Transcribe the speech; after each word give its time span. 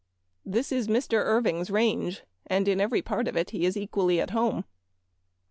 This 0.43 0.71
is 0.71 0.87
Mr. 0.87 1.19
Irving' 1.23 1.59
s 1.59 1.69
range, 1.69 2.23
and 2.47 2.67
in 2.67 2.81
every 2.81 3.03
part 3.03 3.27
of 3.27 3.37
it 3.37 3.51
he 3.51 3.67
is 3.67 3.77
equally 3.77 4.19
at 4.19 4.31
home. 4.31 4.63